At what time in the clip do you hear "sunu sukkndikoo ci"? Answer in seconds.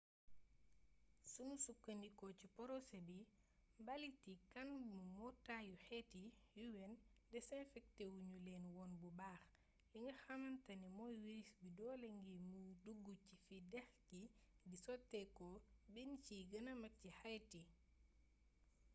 1.31-2.47